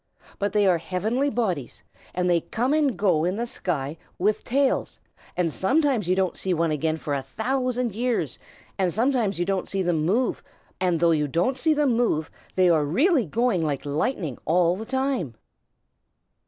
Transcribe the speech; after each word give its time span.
But 0.39 0.51
they 0.53 0.65
are 0.65 0.79
heavenly 0.79 1.29
bodies, 1.29 1.83
and 2.15 2.27
they 2.27 2.41
come 2.41 2.73
and 2.73 2.97
go 2.97 3.23
in 3.23 3.35
the 3.35 3.45
sky, 3.45 3.99
with 4.17 4.43
tails; 4.43 4.99
and 5.37 5.53
sometimes 5.53 6.09
you 6.09 6.15
don't 6.15 6.35
see 6.35 6.55
one 6.55 6.71
again 6.71 6.97
for 6.97 7.13
a 7.13 7.21
thousand 7.21 7.93
years; 7.93 8.39
and 8.79 8.89
though 8.91 9.25
you 9.29 9.45
don't 9.45 9.69
see 9.69 9.83
them 9.83 10.03
move, 10.07 10.41
they 12.55 12.67
are 12.67 12.83
really 12.83 13.25
going 13.25 13.61
like 13.63 13.85
lightning 13.85 14.39
all 14.47 14.75
the 14.75 14.85
time." 14.85 15.35